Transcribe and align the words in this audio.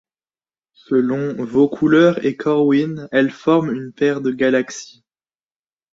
Selon 0.87 1.35
Vaucouleurs 1.45 2.25
et 2.25 2.35
Corwin, 2.35 3.07
elles 3.11 3.29
forment 3.29 3.71
une 3.71 3.91
paire 3.93 4.21
de 4.21 4.31
galaxies. 4.31 5.03